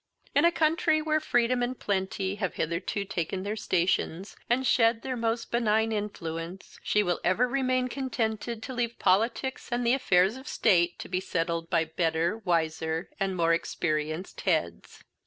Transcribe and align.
In 0.33 0.45
a 0.45 0.51
country 0.51 0.99
where 0.99 1.19
freedom 1.19 1.61
and 1.61 1.79
plenty 1.79 2.33
have 2.37 2.55
hitherto 2.55 3.05
taken 3.05 3.43
their 3.43 3.55
stations, 3.55 4.35
and 4.49 4.65
shed 4.65 5.03
their 5.03 5.15
most 5.15 5.51
benign 5.51 5.91
influence, 5.91 6.79
she 6.81 7.03
will 7.03 7.19
ever 7.23 7.47
remain 7.47 7.87
contented 7.87 8.63
to 8.63 8.73
leave 8.73 8.97
politics 8.97 9.69
and 9.71 9.85
the 9.85 9.93
affairs 9.93 10.37
of 10.37 10.47
state 10.47 10.97
to 10.97 11.07
be 11.07 11.19
settled 11.19 11.69
by 11.69 11.85
better, 11.85 12.39
wiser, 12.39 13.11
and 13.19 13.35
more 13.35 13.53
experienced 13.53 14.41
heads. 14.41 15.03